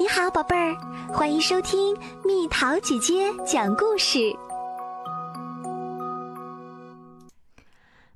[0.00, 0.76] 你好，宝贝儿，
[1.12, 4.32] 欢迎收听蜜桃姐姐讲故事。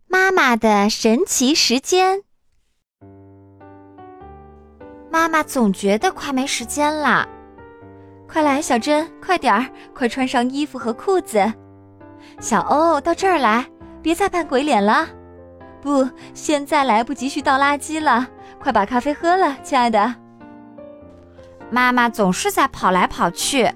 [0.07, 2.23] 妈妈的神奇时间。
[5.11, 7.29] 妈妈总觉得快没时间了，
[8.29, 11.53] 快来，小珍，快点儿，快穿上衣服和裤子。
[12.39, 13.67] 小欧，到这儿来，
[14.01, 15.09] 别再扮鬼脸了。
[15.81, 18.29] 不，现在来不及去倒垃圾了，
[18.61, 20.22] 快把咖啡喝了，亲爱的。
[21.73, 23.67] 妈妈总是在跑来跑去，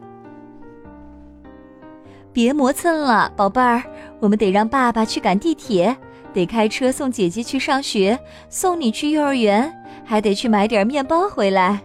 [2.30, 3.82] 别磨蹭了，宝贝儿。
[4.20, 5.96] 我们得让爸爸去赶地铁，
[6.34, 8.18] 得开车送姐姐去上学，
[8.50, 9.74] 送你去幼儿园，
[10.04, 11.80] 还得去买点面包回来。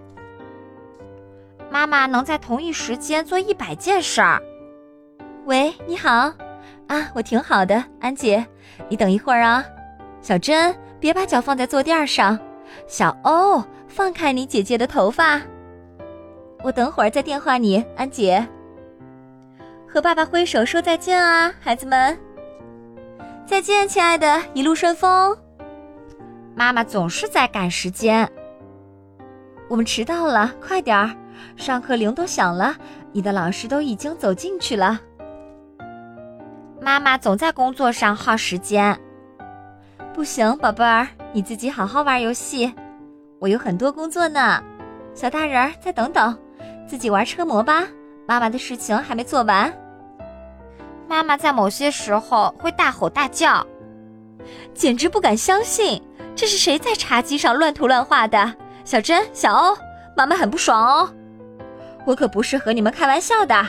[1.69, 4.41] 妈妈能在同一时间做一百件事儿。
[5.45, 6.33] 喂，你好，
[6.87, 8.45] 啊，我挺好的，安姐，
[8.89, 9.63] 你等一会儿啊。
[10.21, 12.37] 小珍，别把脚放在坐垫上。
[12.85, 15.41] 小欧，放开你姐姐的头发。
[16.63, 18.47] 我等会儿再电话你，安姐。
[19.87, 22.17] 和爸爸挥手说再见啊，孩子们。
[23.45, 25.37] 再见，亲爱的，一路顺风。
[26.55, 28.29] 妈妈总是在赶时间。
[29.67, 31.11] 我们迟到了，快点儿！
[31.55, 32.75] 上课铃都响了，
[33.11, 34.99] 你的老师都已经走进去了。
[36.79, 38.97] 妈妈总在工作上耗时间。
[40.13, 42.73] 不行，宝贝儿，你自己好好玩游戏。
[43.39, 44.63] 我有很多工作呢。
[45.13, 46.37] 小大人儿，再等等。
[46.91, 47.87] 自己玩车模吧，
[48.27, 49.73] 妈妈的事情还没做完。
[51.07, 53.65] 妈妈在某些时候会大吼大叫，
[54.73, 56.03] 简直不敢相信，
[56.35, 58.53] 这是谁在茶几上乱涂乱画的？
[58.83, 59.77] 小珍、小欧，
[60.17, 61.09] 妈妈很不爽哦，
[62.05, 63.65] 我可不是和你们开玩笑的。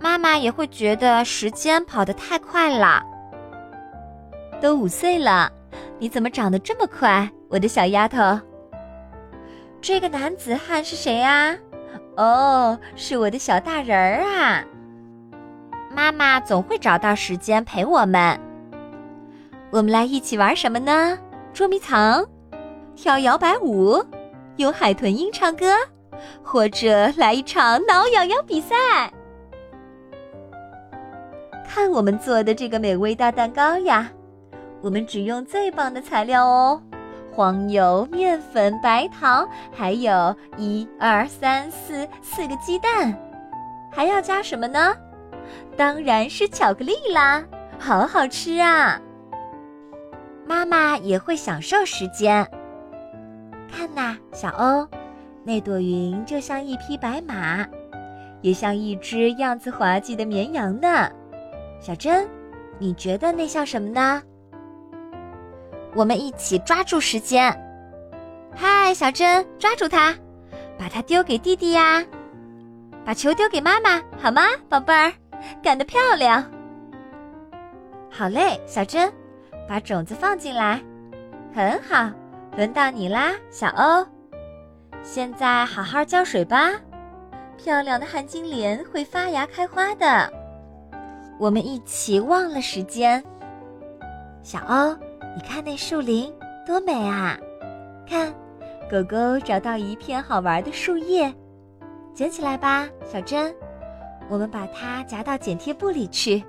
[0.00, 3.02] 妈妈也会觉得时间跑得太快了。
[4.62, 5.52] 都五岁了，
[5.98, 8.18] 你怎么长得这么快，我的小丫头？
[9.86, 11.54] 这个男子汉是谁呀？
[12.16, 14.64] 哦，是我的小大人儿啊！
[15.94, 18.40] 妈妈总会找到时间陪我们。
[19.68, 21.18] 我们来一起玩什么呢？
[21.52, 22.26] 捉迷藏，
[22.96, 24.02] 跳摇摆舞，
[24.56, 25.74] 用海豚音唱歌，
[26.42, 29.12] 或者来一场挠痒痒比赛。
[31.68, 34.10] 看我们做的这个美味大蛋糕呀！
[34.80, 36.80] 我们只用最棒的材料哦。
[37.34, 43.12] 黄油、面粉、白糖，还有一二三四四个鸡蛋，
[43.90, 44.94] 还要加什么呢？
[45.76, 47.42] 当然是巧克力啦，
[47.78, 49.00] 好好吃啊！
[50.46, 52.46] 妈妈也会享受时间。
[53.70, 54.86] 看呐，小欧，
[55.42, 57.66] 那朵云就像一匹白马，
[58.42, 61.10] 也像一只样子滑稽的绵羊呢。
[61.80, 62.28] 小珍，
[62.78, 64.22] 你觉得那像什么呢？
[65.94, 67.56] 我们一起抓住时间，
[68.54, 70.14] 嗨，小珍，抓住它，
[70.76, 72.04] 把它丢给弟弟呀，
[73.04, 75.12] 把球丢给妈妈，好吗，宝贝儿？
[75.62, 76.44] 干得漂亮！
[78.10, 79.12] 好嘞，小珍，
[79.68, 80.82] 把种子放进来，
[81.54, 82.10] 很好，
[82.56, 84.06] 轮到你啦，小欧。
[85.02, 86.72] 现在好好浇水吧，
[87.56, 90.32] 漂亮的旱金莲会发芽开花的。
[91.38, 93.22] 我们一起忘了时间，
[94.42, 94.96] 小欧。
[95.36, 96.32] 你看那树林
[96.64, 97.36] 多美啊！
[98.08, 98.32] 看，
[98.88, 101.34] 狗狗找到一片好玩的树叶，
[102.14, 103.52] 捡起来吧，小珍。
[104.28, 106.42] 我们把它夹到剪贴布里去。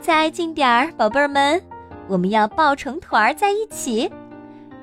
[0.00, 1.62] 再近点儿，宝贝儿们，
[2.08, 4.10] 我们要抱成团儿在一起，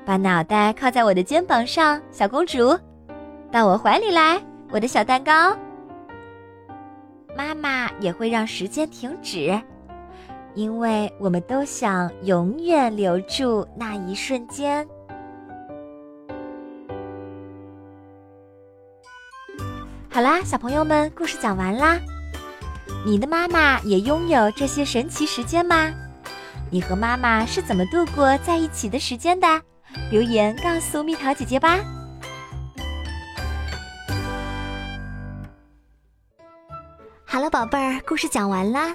[0.04, 2.78] 把脑袋靠在我的肩膀上，小公主，
[3.50, 4.40] 到我怀里来，
[4.70, 5.56] 我的小蛋糕。
[7.36, 9.60] 妈妈也会让时间停止。
[10.54, 14.86] 因为我们都想永远留住那一瞬间。
[20.10, 21.98] 好啦，小朋友们，故事讲完啦。
[23.06, 25.90] 你的妈妈也拥有这些神奇时间吗？
[26.70, 29.46] 你和妈妈是怎么度过在一起的时间的？
[30.10, 31.78] 留言告诉蜜桃姐姐吧。
[37.24, 38.94] 好了，宝贝儿，故事讲完啦。